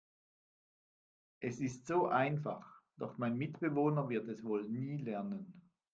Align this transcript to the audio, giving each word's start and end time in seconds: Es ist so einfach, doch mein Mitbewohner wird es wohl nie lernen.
Es 1.41 1.59
ist 1.59 1.85
so 1.85 2.07
einfach, 2.07 2.81
doch 2.97 3.19
mein 3.19 3.37
Mitbewohner 3.37 4.09
wird 4.09 4.27
es 4.29 4.43
wohl 4.43 4.67
nie 4.67 4.97
lernen. 4.97 5.61